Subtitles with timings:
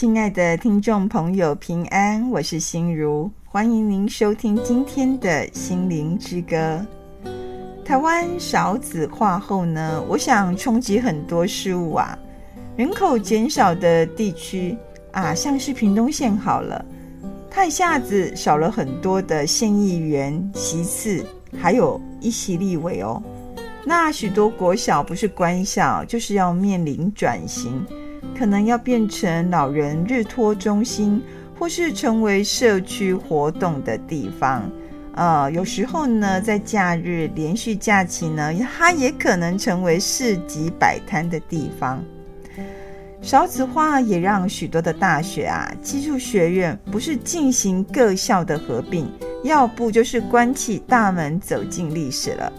[0.00, 6.86] 亲爱的听众朋友，平安，我是心如，欢迎您收听今天的心灵之歌。
[7.84, 12.16] 台湾少子化后呢，我想冲击很多事物啊。
[12.76, 14.78] 人口减少的地区
[15.10, 16.84] 啊，像是屏东县好了，
[17.50, 21.26] 它一下子少了很多的县议员席次，
[21.60, 23.20] 还有一席立委哦。
[23.84, 27.84] 那许多国小不是官校，就是要面临转型，
[28.36, 31.22] 可能要变成老人日托中心，
[31.58, 34.70] 或是成为社区活动的地方。
[35.14, 42.02] 呃，有时候呢，在假日连续假期呢，它也可能成为市集摆摊的地方。
[43.20, 49.10] 少子化也让许多的大学啊，技术学院不是进行各校的合并，
[49.42, 52.52] 要不就是关起大门走进历史了。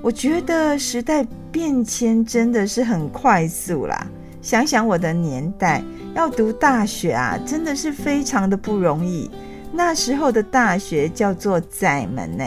[0.00, 4.04] 我觉得时代变迁真的是很快速啦。
[4.42, 5.82] 想想我的年代，
[6.14, 9.30] 要读大学啊，真的是非常的不容易。
[9.72, 12.44] 那时候的大学叫做窄门呢，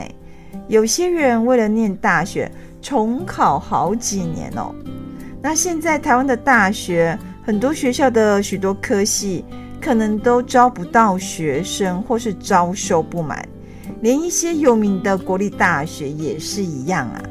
[0.68, 4.76] 有些人为了念大学，重考好几年哦。
[5.42, 9.46] 那现在台湾的大学，很多学校的许多科系，
[9.80, 13.48] 可能都招不到学生，或是招收不满，
[14.02, 17.24] 连一些有名的国立大学也是一样啊。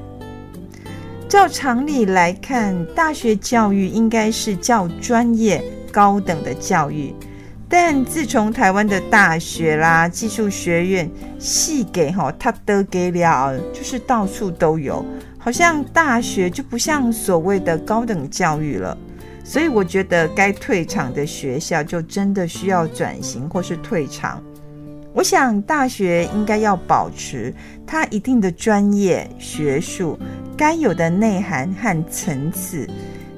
[1.35, 7.13] 照常理来看，大学教育应该是较专业、高等的教育。
[7.69, 15.05] 但自从台湾的大学啦、技术学院系给哈，他都给了，就是到处都有，
[15.37, 18.97] 好像大学就不像所谓的高等教育了。
[19.43, 24.41] 所以我觉得该退场的学校就真的需要转型或是退场。
[25.15, 27.55] 我想大学应该要保持
[27.87, 30.19] 它一定的专业学术。
[30.57, 32.89] 该有的内涵和层次，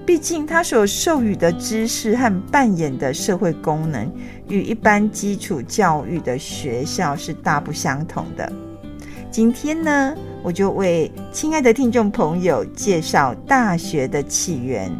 [0.07, 4.11] 毕竟它所授予的知识和扮演的社会功能，
[4.49, 8.51] 与一般基础教育的学校是大不相同的。
[9.31, 14.91] 今天呢，我就为亲爱的听众朋友介绍大学的起源。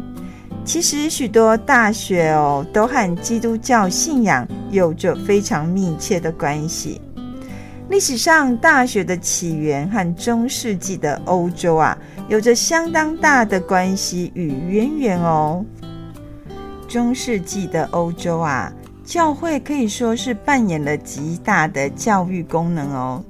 [0.67, 6.99] 其实许多大学哦，都和基督教信仰有着非常密切的关系。
[7.87, 15.63] 历史上，大学的起源和中世纪的欧洲啊，有着相当大的关系与渊源哦。
[16.85, 18.69] 中世纪的欧洲啊，
[19.05, 23.23] 教会可以说是扮演了极大的教育功能哦。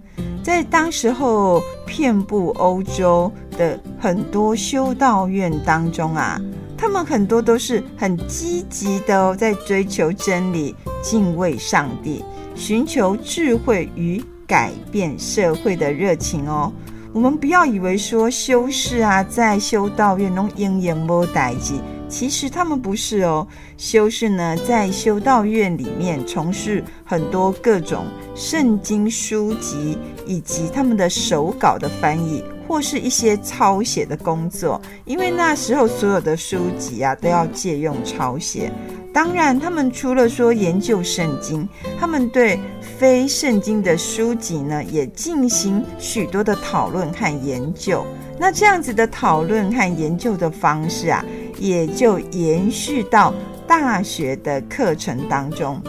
[0.43, 6.41] 在当时候，遍布欧洲的很多修道院当中啊，
[6.77, 12.23] 他们很多都是很积极的哦，在追求真理、敬畏上帝、
[12.55, 16.71] 寻求智慧与改变社会的热情哦，
[17.11, 21.73] 我们不要以为说修士啊，在修道院中应应无代志，
[22.07, 23.45] 其实他们不是哦。
[23.75, 28.05] 修士呢，在修道院里面从事很多各种
[28.35, 34.81] 圣经书籍，以及他们的手稿的翻译，或是一些抄写的工作。
[35.05, 38.71] 因为那时候所有的书籍啊，都要借用抄写。
[39.13, 41.67] 当然，他们除了说研究圣经，
[41.99, 42.59] 他们对
[42.99, 48.05] 非圣经的书籍呢，也进行许多的讨论和研究。
[48.37, 51.25] 那这样子的讨论和研究的方式啊，
[51.57, 53.33] 也就延续到
[53.65, 55.81] 大学的课程当中。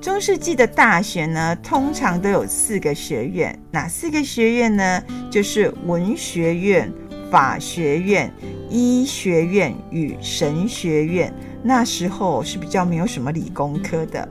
[0.00, 5.02] 中世纪的大学呢，通常都有四个学院，哪四个学院呢？
[5.28, 6.92] 就是文学院、
[7.32, 8.32] 法学院、
[8.70, 11.34] 医学院与神学院。
[11.64, 14.26] 那时候是比较没有什么理工科的。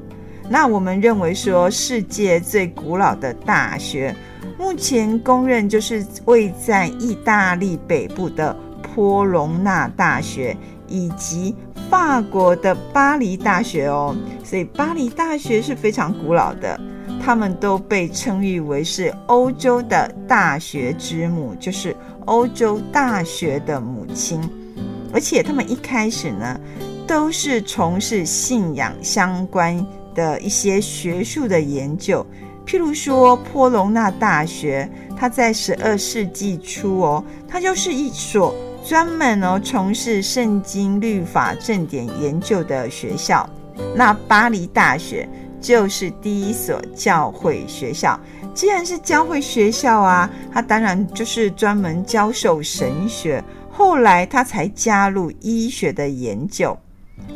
[0.50, 4.16] 那我们认为说，世界最古老的大学，
[4.58, 10.56] 目前公认就是位在意大利北部的波隆纳大学，
[10.88, 11.54] 以及
[11.90, 14.16] 法国的巴黎大学哦。
[14.44, 16.80] 所以巴黎大学是非常古老的，
[17.22, 21.96] 他们都被称誉为是欧洲的大学之母，就是
[22.26, 24.42] 欧洲大学的母亲。
[25.14, 26.60] 而且他们一开始呢，
[27.08, 32.26] 都是从事信仰相关的一些学术的研究，
[32.66, 38.54] 譬如说波隆纳大学，它在十二世纪初哦，它就是一所
[38.88, 43.48] 专门哦从事圣经律法正典研究的学校。
[43.94, 45.28] 那巴黎大学
[45.60, 48.18] 就是第一所教会学校，
[48.54, 56.78] 既然是教会学校啊，它当然就是专门教授神学，后来它才加入医学的研究。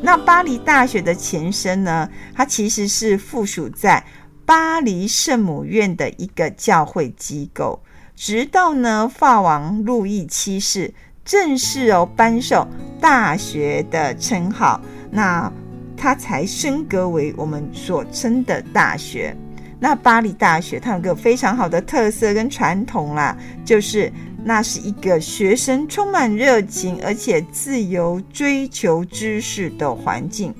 [0.01, 4.01] 那巴黎大学的前身呢，它其实是附属在
[4.45, 7.83] 巴黎圣母院的一个教会机构。
[8.15, 10.93] 直到呢，法王路易七世
[11.25, 12.67] 正式哦颁授
[12.99, 14.81] 大学的称号。
[15.09, 15.51] 那
[15.97, 19.35] 它才升格为我们所称的大学。
[19.79, 23.35] 那巴黎大学它有个非常好的特色跟传统啦，
[23.65, 24.11] 就是
[24.43, 30.53] 那是一个学生充满热情而且自由追求知识的环境。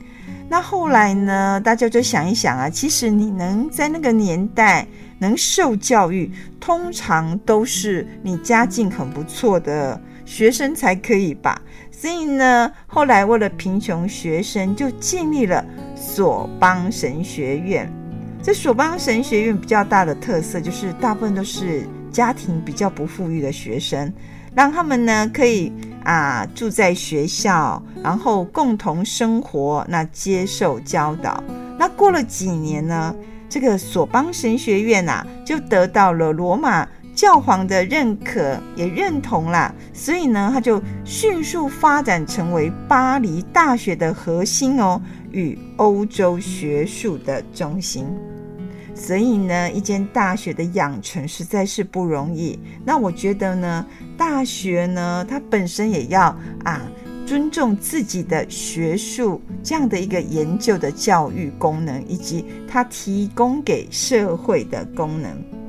[0.49, 4.85] 那后来呢，大家就想一想啊，其实你能在那个年代
[5.17, 9.99] 能受教育，通常都是你家境很不错的
[10.31, 11.61] 学生才可以吧。
[11.91, 15.63] 所以呢，后来为了贫穷学生，就建立了
[15.93, 17.91] 索邦神学院。
[18.41, 24.11] 这索邦神学院比较大的特色就是，大部分都是家庭比较不富裕的学生，
[24.55, 25.69] 让他们呢可以
[26.05, 31.43] 啊住在学校，然后共同生活，那接受教导。
[31.77, 33.13] 那过了几年呢，
[33.49, 48.05] 这个索邦神学院啊就得到了罗马教皇的认可，也认同啦，所以呢，他就迅速发展成为巴黎大学的核心哦，与欧洲学术的中心。
[48.93, 52.59] 所以呢，一间大学的养成实在是不容易。
[52.85, 53.85] 那我觉得呢，
[54.17, 56.81] 大学呢，它本身也要啊，
[57.25, 65.60] 尊重自己的学术这样的一个研究的教育功能，以及它提供给社会的功能。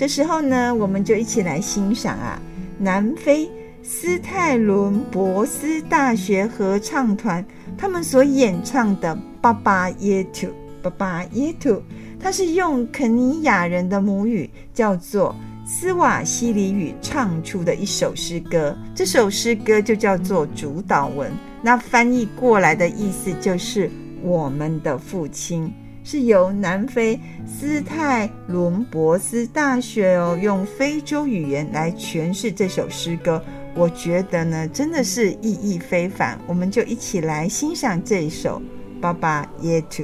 [0.00, 2.40] 这时候呢，我们就一起来欣赏啊，
[2.78, 3.50] 南非
[3.82, 7.44] 斯泰伦博斯大学合唱团
[7.76, 10.46] 他们所演唱的《巴巴耶图》，
[10.80, 11.82] 巴巴耶图。
[12.18, 15.36] 它是用肯尼亚人的母语，叫做
[15.66, 18.74] 斯瓦西里语唱出的一首诗歌。
[18.94, 21.30] 这首诗歌就叫做主祷文。
[21.60, 23.90] 那翻译过来的意思就是
[24.24, 25.70] “我们的父亲”，
[26.02, 33.42] 是由南非斯泰伦博斯大学哦用非洲语言来诠释这首诗歌，
[33.74, 38.60] 我觉得呢真的是意义非凡，我们就一起来欣赏这一首
[39.00, 40.02] 《巴巴耶图》。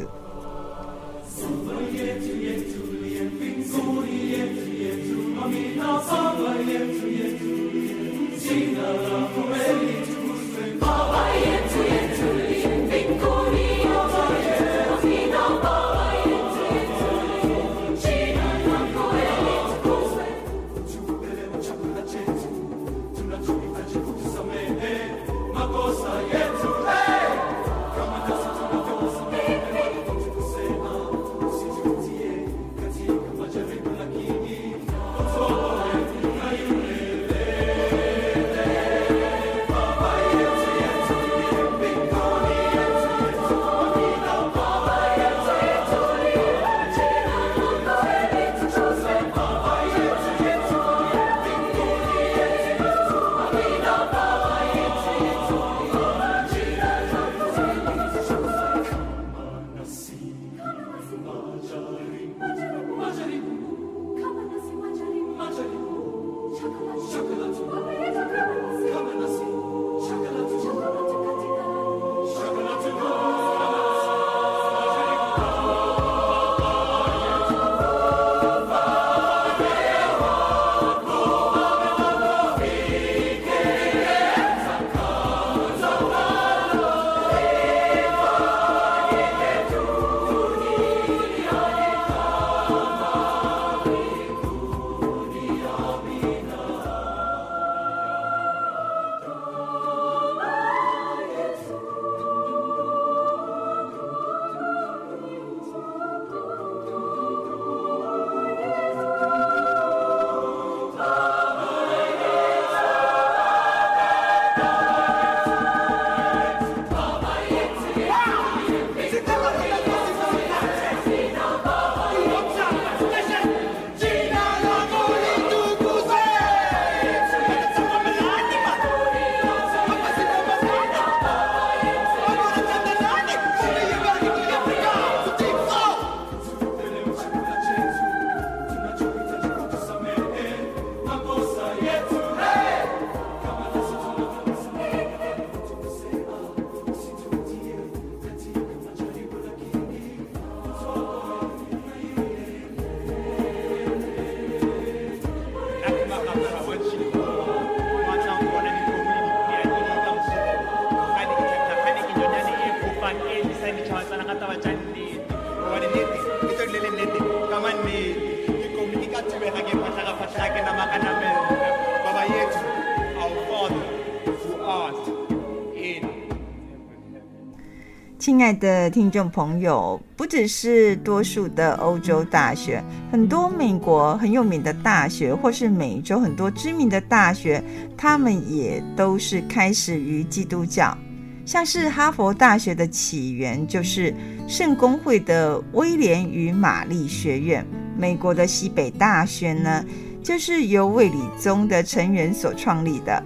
[178.26, 187.62] 亲爱的听众朋友，不只是多数的欧洲大学，很多美国很有名的大学，或是美洲很多知名的大学，
[187.96, 190.98] 他们也都是开始于基督教。
[191.44, 194.12] 像是哈佛大学的起源就是
[194.48, 197.64] 圣公会的威廉与玛丽学院，
[197.96, 199.84] 美国的西北大学呢，
[200.20, 203.22] 就是由卫理宗的成员所创立的。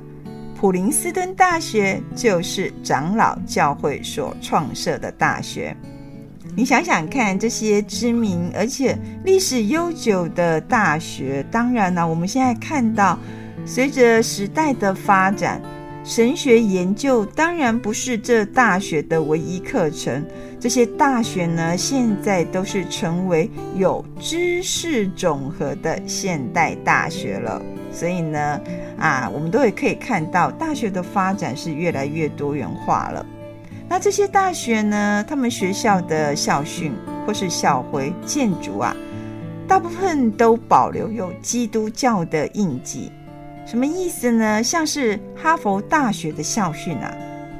[0.60, 5.74] 普林斯顿大学就是长老教会所创设的大学。
[6.54, 13.18] 你想想看，这些知名而且历史悠久的大学，当然呢，我们现在看到，
[13.64, 15.62] 随着时代的发展，
[16.04, 20.22] 神学研究当然不是这大学的唯一课程。
[20.60, 27.62] 这些大学呢，现在都是成为有知识总和的现代大学了。
[27.92, 28.60] 所以呢，
[29.00, 33.26] 啊，我们都也可以看到，大学的发展是越来越多元化了。
[33.88, 36.92] 那这些大学呢，他们学校的校训
[37.26, 38.94] 或是校徽建筑啊，
[39.66, 43.10] 大部分都保留有基督教的印记。
[43.66, 44.62] 什么意思呢？
[44.62, 47.12] 像是哈佛大学的校训啊。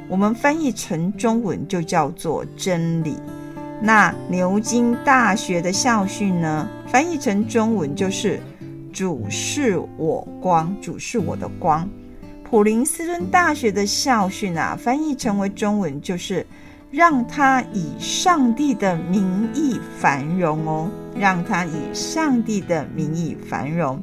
[0.09, 3.17] 我们翻译成中文就叫做真理。
[3.81, 6.69] 那牛津大学的校训呢？
[6.89, 8.41] 翻译成中文就是
[8.93, 11.89] 主是我光，主是我的光。
[12.43, 16.47] 普林斯顿大学的校训啊，翻译成为中文就是
[16.91, 24.03] 让他以上帝的名义繁荣哦，让他以上帝的名义繁荣。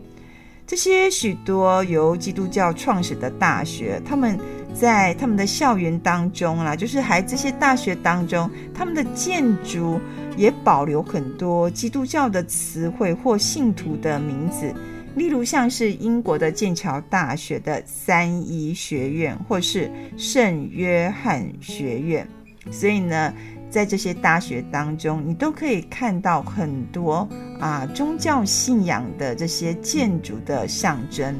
[0.65, 4.39] 这些许多由基督教创始的大学，他们。
[4.73, 9.99] 在他们的校园当中啦，就是还这些大学当中，他们的建筑
[10.35, 14.71] 也保留很多基督教的词汇或信徒的名字，
[15.15, 22.27] 例如像是英国的剑桥大学的三一学院，或是圣约翰学院。
[22.69, 23.33] 所以呢，
[23.69, 27.27] 在这些大学当中，你都可以看到很多
[27.59, 31.33] 啊宗教信仰的这些建筑的象征。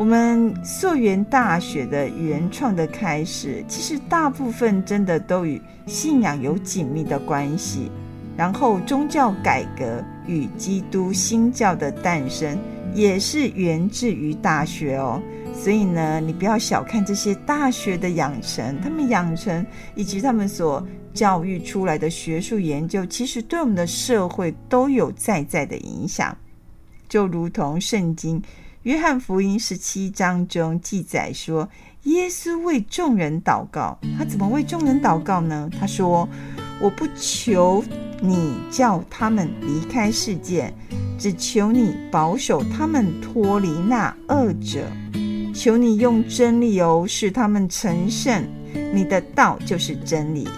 [0.00, 7.90] 我们溯源大学的原创的开始，其实大部分真的都与信仰有紧密的关系。
[8.34, 12.58] 然后宗教改革与基督新教的诞生，
[12.94, 15.20] 也是源自于大学哦。
[15.52, 26.34] 所以呢，你不要小看这些大学的养成，他们养成以及他们所教育出来的学术研究，其实对我们的社会都有在在的影响。
[27.06, 28.42] 就如同圣经。
[28.84, 31.68] 约翰福音十七章中记载说，
[32.04, 33.98] 耶稣为众人祷告。
[34.16, 35.68] 他怎么为众人祷告呢？
[35.78, 36.26] 他说
[36.80, 37.84] ：“我不求
[38.22, 40.72] 你叫他们离开世界，
[41.18, 44.90] 只求你保守他们脱离那恶者。
[45.54, 48.42] 求你用真理哦，使他们成圣。
[48.94, 50.48] 你的道就是真理。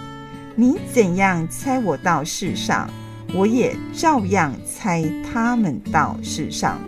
[0.55, 2.89] 你怎样猜我到世上，
[3.33, 6.79] 我也照样猜他们到世上。”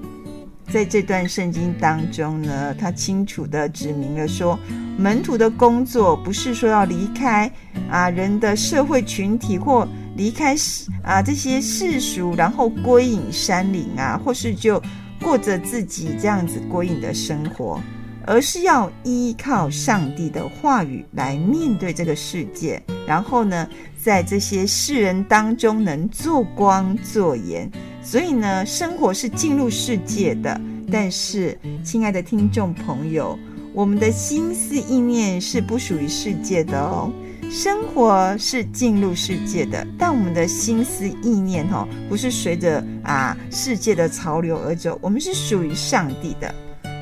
[0.71, 4.59] 在这段圣经当中呢，他清楚地指明了说，
[4.97, 7.49] 门徒的工作不是说要离开
[7.89, 14.81] 啊人的社会群体或离开世啊这些世俗，然后归隐山林啊，或是就
[15.21, 17.79] 过着自己这样子归隐的生活，
[18.25, 23.67] 而是要依靠上帝的话语来面对这个世界，然后呢，
[24.01, 27.71] 在这些世人当中能做光做盐。
[28.05, 33.37] 所以呢，生活是进入世界的，但是，亲爱的听众朋友，
[33.73, 37.11] 我们的心思意念是不属于世界的哦。
[37.49, 46.53] 生活是进入世界的，但我们的心思意念哦，不是随着啊世界的潮流而走，我们是属于上帝的。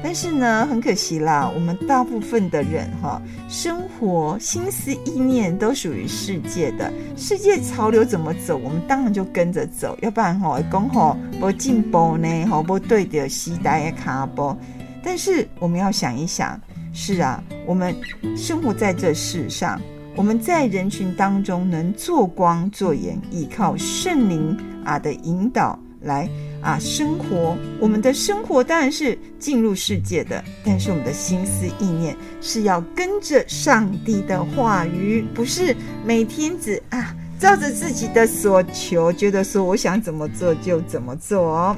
[0.04, 14.54] 但是呢，很可惜啦，我们大部分的人哈，生活心思意念都属于世界的，世界潮流怎么走，我们当然就跟着走，要不然哈，讲好不进步呢，好不对的时代的脚步。
[15.02, 16.60] 但是我们要想一想，
[16.92, 17.96] 是啊，我们
[18.36, 19.82] 生活在这世上，
[20.18, 26.30] 我们在人群当中能做光做盐，依靠圣灵啊的引导来。
[26.64, 41.76] 啊，生活，我们的生活当然是进入世界的，但是我们的心思意念是要跟着上帝的话语，不是每天只啊照着自己的所求，觉得说我想怎么做就怎么做。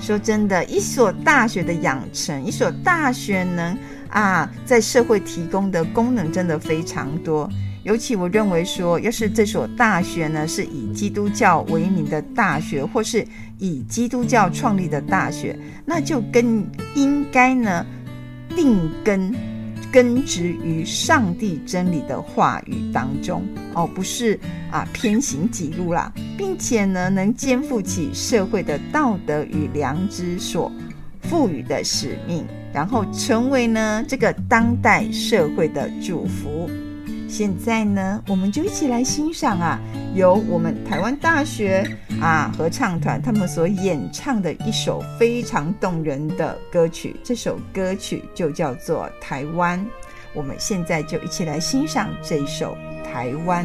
[0.00, 3.76] 说真的，一所大学的养成，一所大学能
[4.12, 7.50] 啊在社会提供的功能真的非常多。
[7.84, 13.26] 尤其我认为说，要是这所大学呢是以基督教为名的大学，或是
[13.58, 16.64] 以基督教创立的大学，那就更
[16.94, 17.84] 应该呢
[18.54, 19.34] 定根
[19.90, 23.42] 根植于上帝真理的话语当中
[23.74, 24.38] 哦，不是
[24.70, 30.70] 啊偏行己路啦，并且呢，能肩负起社会的道德与良知所
[31.22, 36.70] 赋予的使命，然后成为呢这个当代社会的祝福。
[37.28, 39.80] 现在呢，我们就一起来欣赏啊，
[40.14, 41.82] 由我们台湾大学
[42.20, 47.16] 啊合唱团他们所演唱的一首非常动人的歌曲。
[47.24, 49.80] 这首歌曲就叫做《台湾》。
[50.34, 53.64] 我们现在就一起来欣赏这首《台湾》。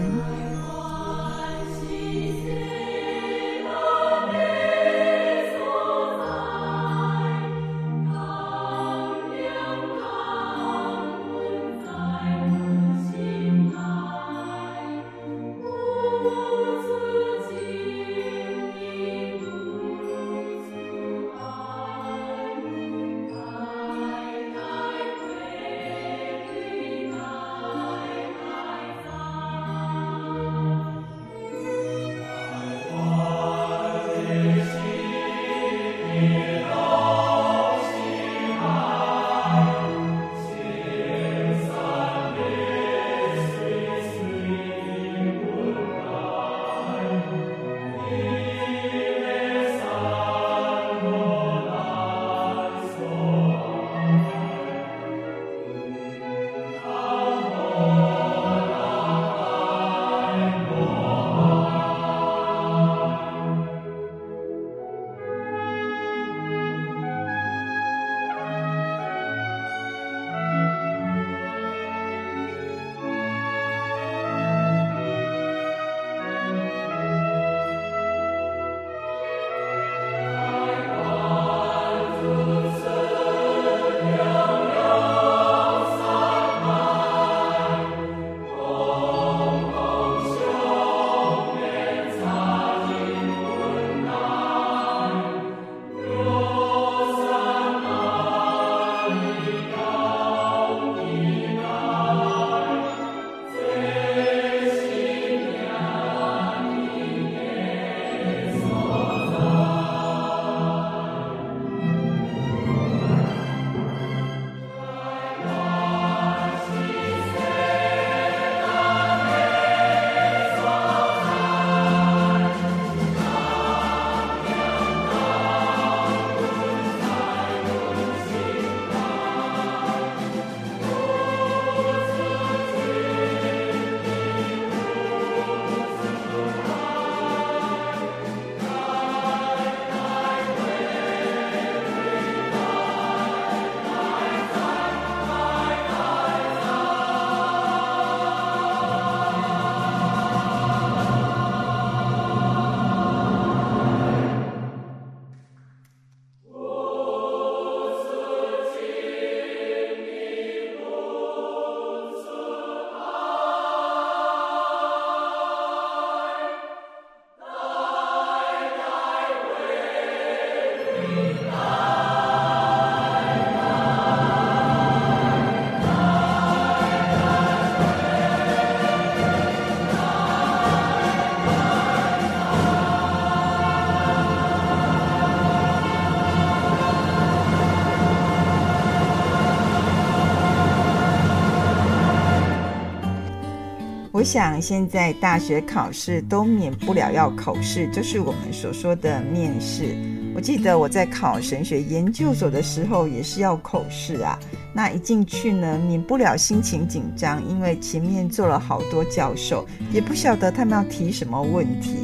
[194.28, 199.96] 想，现在大学考试都免不了要口试，就是我们所说的面试。
[200.36, 204.38] 我记得我在考神学研究所的时候，也是要口试啊。
[204.74, 211.96] 那一进去呢，免不了心情紧张，因为前面坐了好多教授，也不晓得他们要提什么问题。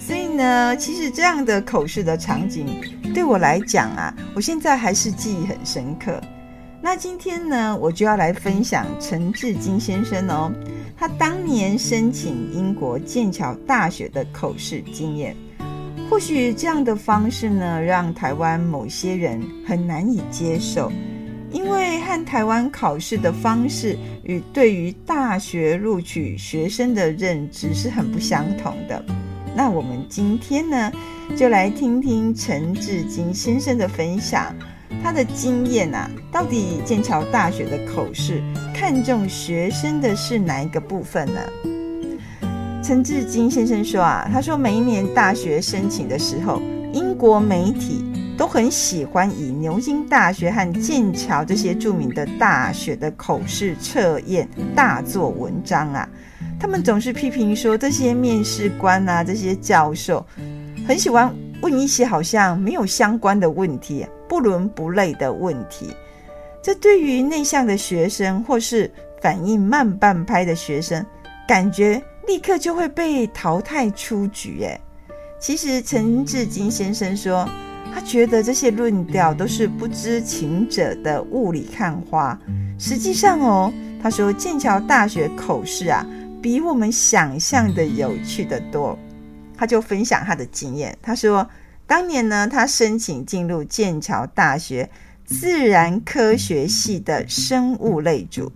[0.00, 2.66] 所以呢，其实这样的口试的场景，
[3.12, 6.18] 对我来讲啊，我现在还是记忆很深刻。
[6.82, 10.52] 那今天呢，我就要来分享陈志金先生哦。
[10.96, 15.36] 他当年申请英国剑桥大学的口试经验，
[16.08, 20.90] 或许这样的方式呢，让台湾某些人很难以接受，
[21.50, 29.04] 因为和台湾考试的方式与对于大学录取学生的认知是很不相同的。
[29.54, 30.92] 那我们今天呢，
[31.36, 34.54] 就来听听陈志金先生的分享。
[35.02, 38.42] 他的经验啊，到底剑桥大学的口试
[38.74, 41.40] 看重学生的是哪一个部分呢？
[42.82, 46.60] 陈志金先生说啊，他说每一年大学申请的时候，
[46.92, 48.04] 英国媒体
[48.38, 56.08] 都很喜欢以牛津大学和剑桥这些著名的大学的口试测验大做文章啊。
[56.60, 60.24] 他们总是批评说，这些面试官啊，这些教授
[60.86, 65.90] 很喜欢问一些好像没有相关的问题，不伦不类的问题。
[66.62, 68.90] 这对于内向的学生或是
[69.20, 71.04] 反应慢半拍的学生，
[71.46, 74.62] 感觉立刻就会被淘汰出局。
[74.64, 74.80] 哎，
[75.38, 77.48] 其实陈志金先生说，
[77.94, 82.38] 他觉得这些论调都是不知情者的雾里看花。
[82.78, 86.06] 实际上哦，他说剑桥大学口试啊。
[86.42, 88.96] 比我们想象的有趣得多。
[89.56, 90.96] 他就分享他的经验。
[91.00, 91.48] 他说，
[91.86, 94.90] 当年呢，他申请进入剑桥大学
[95.24, 98.52] 自然科学系的生物类组。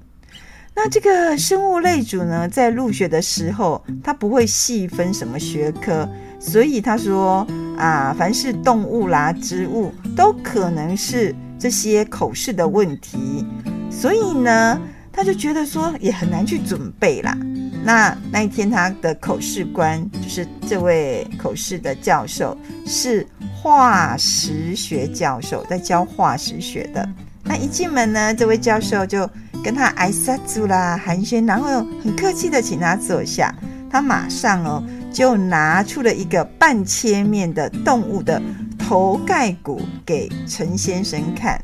[0.75, 6.09] 那这个生物类组呢，在入学的时候，他不会细分什么学科，
[6.39, 13.45] 所以他说啊，凡是动物啦、植物，都可能是这些口试的问题。
[13.91, 14.81] 所以呢，
[15.13, 17.37] 他就觉得说也很难去准备啦。
[17.83, 27.09] 那那一天，他的口试官就是这位口试的教授，是化石学教授，在教化石学的。
[27.43, 29.29] 那一进门呢，这位教授就
[29.65, 33.55] 跟他挨杀住啦，寒暄，然后很客气的请他坐下。
[33.91, 38.41] 他马上哦，就拿出了一个半切面的动物的
[38.79, 41.61] 头盖骨给陈先生看。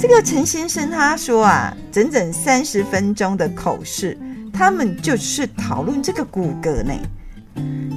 [0.00, 4.16] 这个陈先生他说啊，整整三十分钟的口试。
[4.54, 6.94] 他们就是讨论这个骨骼呢。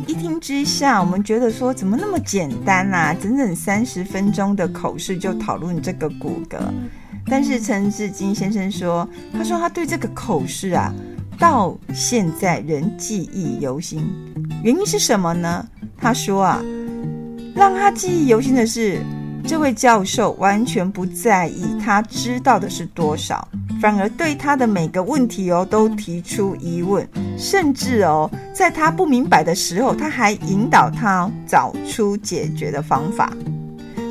[0.07, 3.13] 一听之下，我们觉得说怎么那么简单啊？
[3.13, 6.57] 整整三十分钟的口试就讨论这个骨骼。
[7.29, 10.93] 但是陈志金先生说，他说他对这个口试啊，
[11.37, 14.09] 到现在仍记忆犹新。
[14.63, 15.65] 原因是什么呢？
[15.97, 16.63] 他说啊，
[17.53, 19.01] 让他记忆犹新的是，
[19.45, 23.47] 这位教授完全不在意他知道的是多少。
[23.79, 33.31] 反而对他的每个问题哦都提出疑问，甚至哦在他不明白的时候，他还引导他找出解决的方法。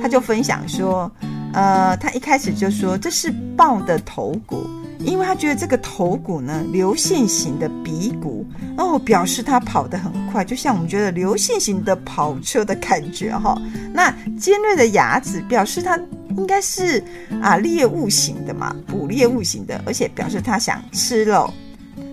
[0.01, 1.11] 他就分享说，
[1.53, 4.65] 呃，他一开始就说这是豹的头骨，
[5.01, 8.47] 因为他觉得这个头骨呢流线型的鼻骨
[8.79, 13.61] 哦表示他跑得很快，就像我们觉得流线型的跑车的感觉哈、
[13.93, 15.99] 那尖锐的牙齿表示他。
[16.37, 17.03] 应该是
[17.41, 21.53] 啊，猎物型的嘛，捕猎物型的，而且表示他想吃肉。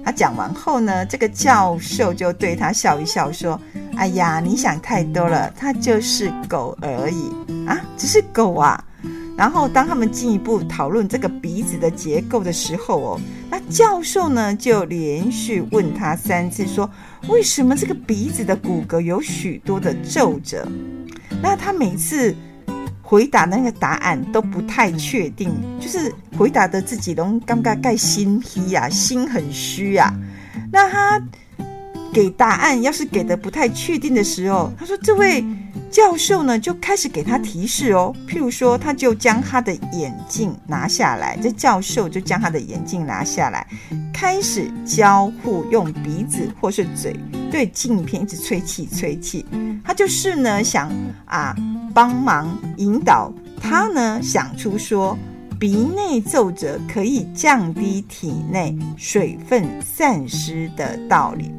[0.05, 3.59] 他讲完后呢，这个教授就对他笑一笑，说
[3.95, 7.31] ：“哎呀，你想太多了，它就是狗而已
[7.65, 8.83] 啊，只是狗啊。”
[9.37, 16.89] 然后当他们进一步讨论这个鼻子的结构的时候哦，那教授呢就连续问他三次，说
[17.29, 20.67] ：“为什么这个鼻子的骨骼有许多的皱褶？”
[21.41, 22.35] 那他每次。
[23.13, 30.17] 回答那个答案都不太确定，就是回答的自己都尴尬盖心虚呀，心很虚呀、啊。
[30.71, 31.21] 那他
[32.11, 35.45] 给答案要是给的不太确定的时候，他说这位
[35.93, 43.67] 教授呢就开始给他提示哦，譬如说他就将他的眼镜拿下来，这教授就将他的眼镜拿下来，
[44.11, 47.15] 开始交互用鼻子或是嘴
[47.51, 49.45] 对镜片一直吹气吹气，
[49.85, 50.91] 他就是呢想
[51.25, 51.55] 啊。
[51.95, 55.15] 帮忙引导他呢，想出说
[55.59, 61.53] 鼻内皱褶可以降低体内水分散失的道理。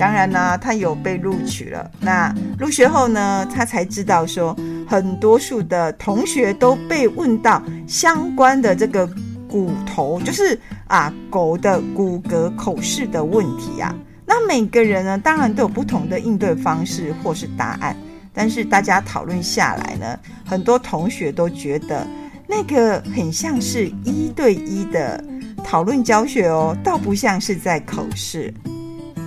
[0.00, 1.90] 当然呢，他有被录取了。
[2.00, 4.56] 那入学后呢，他才知道说，
[4.88, 9.06] 很多数的同学都被问到相关的这个
[9.46, 13.94] 骨头，就是啊狗的骨骼口试的问题啊。
[14.24, 17.94] 那每个人呢，当然都有不同的应对方式或是答案。
[18.32, 22.06] 但是大家讨论下来呢，很多同学都觉得
[22.46, 25.22] 那个很像是一对一的
[25.62, 28.54] 讨论教学哦，倒不像是在口试。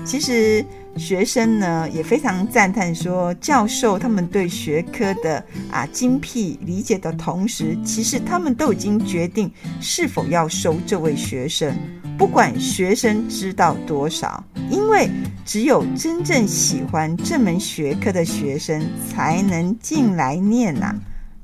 [0.05, 0.63] 其实
[0.97, 11.73] 学生呢也非常赞叹说，教授他们对学科的啊精辟理解的同时，其实他们都已经决定是否要收这位学生。
[12.17, 15.09] 不管学生知道多少，因为
[15.45, 20.93] 只有真正喜欢这门学科的学生才能进来念呐。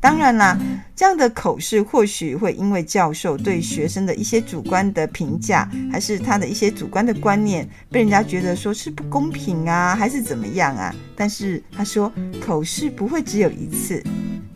[0.02, 0.58] 当然啦，
[0.96, 10.96] 这样的口试或许会因为教授对学生的一些主观的评价，还是他的一些主观的观念，被人家觉得说是不公平啊，还是怎么样啊？
[11.16, 14.02] 但是他说口试不会只有一次，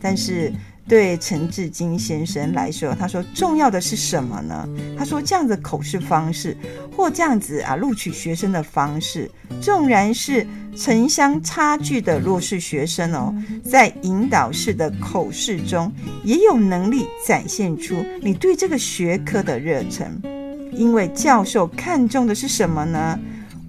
[0.00, 0.50] 但是
[0.86, 4.68] 对陈志金先生来说，他说重要的是什么呢？
[4.98, 6.56] 他说这样的口试方式
[6.94, 15.90] 或这样子啊录取学生的方式，纵然是城乡差距的弱势学生哦，在引导式的口试中，
[16.22, 20.20] 也有能力展现出你对这个学科的热忱，
[20.72, 23.18] 因为教授看重的是什么呢？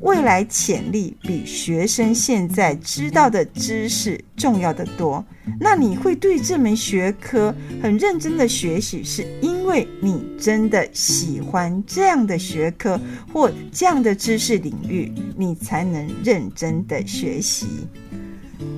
[0.05, 5.25] 未来潜力比学生现在知道的知识重要得多。
[5.59, 13.01] 那你会对这门学科很认真的学习，是因为你真的喜欢这样的学科
[13.33, 17.65] 或这样的知识领域，你才能认真的学习。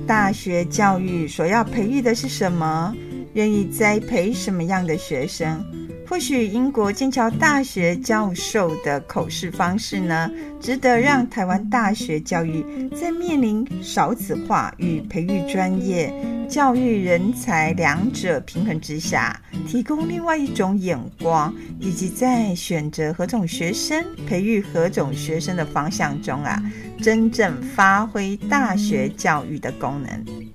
[0.06, 2.94] 大学教育所要培育的是什么？
[3.34, 5.62] 愿意栽培什么样的学生？
[6.08, 12.64] 或许英国剑桥大学教授的口试方式呢，值得让台湾大学教育
[12.96, 16.10] 在面临少子化与培育专业
[16.48, 26.58] 教育人才两者平衡之下，提供另外一种眼光，以及在选择何种学生、培育何种学生的方向中啊，
[27.02, 30.47] 真正发挥大学教育的功能。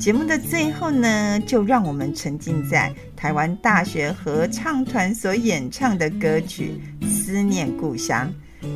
[0.00, 8.32] 节目的最后呢，就让我们沉浸在台湾大学合唱团所演唱的歌曲《思念故乡》。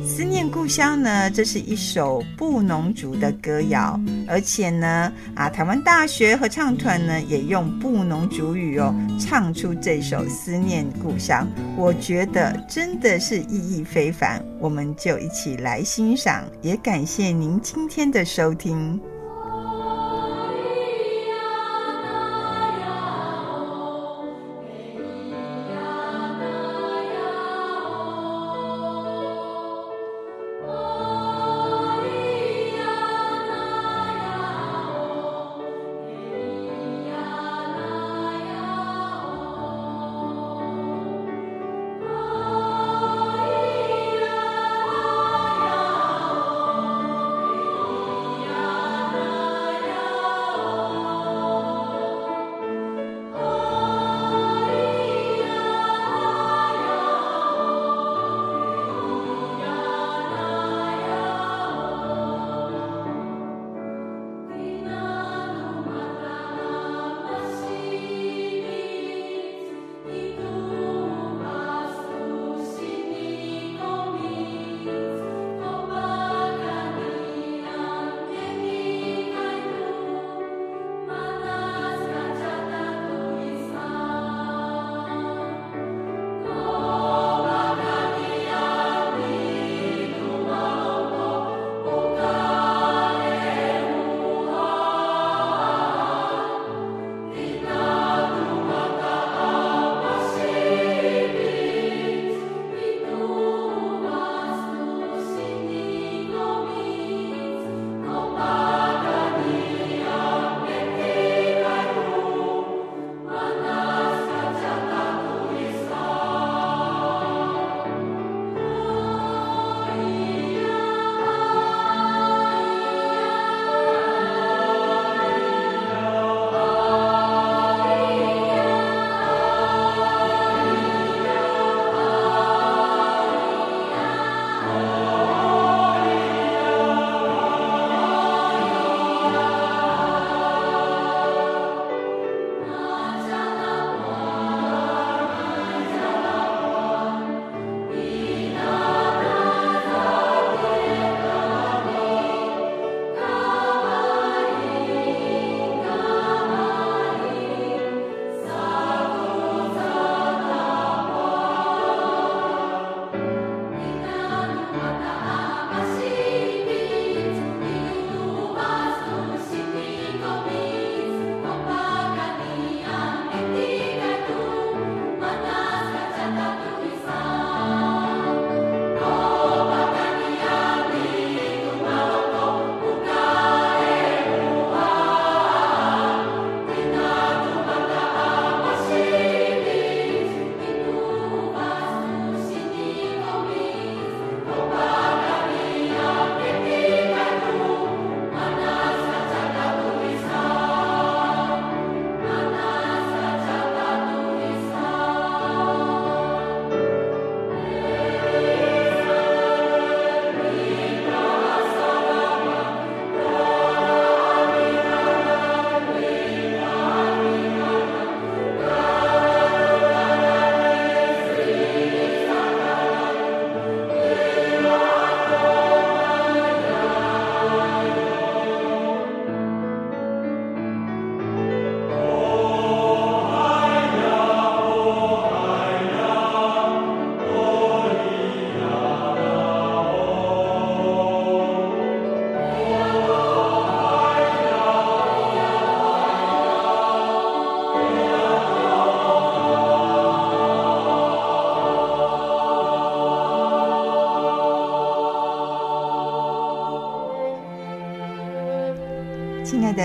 [0.07, 14.39] 思念故乡呢，这是一首布农族的歌谣，而且呢，啊，台湾大学合唱团呢也用布农族语哦唱出这首《思念故乡》，我觉得真的是意义非凡。
[14.59, 19.01] 我们就一起来欣赏，也感谢您今天的收听。